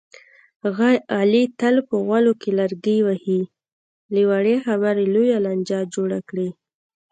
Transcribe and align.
علي 1.17 1.43
تل 1.59 1.75
په 1.89 1.95
غولو 2.05 2.33
کې 2.41 2.49
لرګي 2.59 2.97
وهي، 3.07 3.41
له 4.13 4.21
وړې 4.29 4.55
خبرې 4.65 5.05
لویه 5.13 5.37
لانجه 5.45 5.79
جوړه 5.93 6.19
کړي. 6.29 6.49